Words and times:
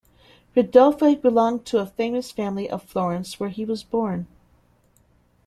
Ridolfi 0.55 1.13
belonged 1.21 1.63
to 1.67 1.77
a 1.77 1.85
famous 1.85 2.31
family 2.31 2.67
of 2.67 2.81
Florence, 2.81 3.39
where 3.39 3.49
he 3.49 3.65
was 3.65 3.83
born. 3.83 4.25